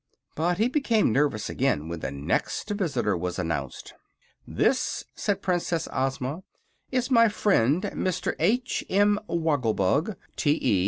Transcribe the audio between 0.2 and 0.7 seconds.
But he